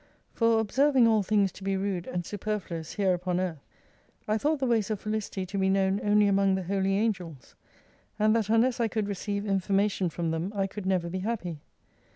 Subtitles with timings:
[0.33, 3.63] For observing all things to be rude and superfluous here upon earth,
[4.27, 7.53] I thought the ways of felicity to be known only among the Holy Angels:
[8.17, 11.59] and that unless I could receive information from them, I could never be happy.